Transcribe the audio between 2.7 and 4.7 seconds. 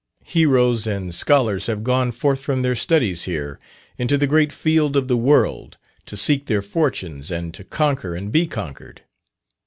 studies here, into the great